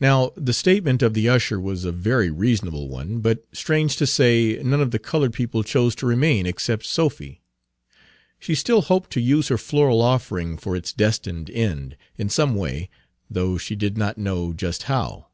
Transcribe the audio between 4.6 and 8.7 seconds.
none of the colored people chose to remain except Sophy. She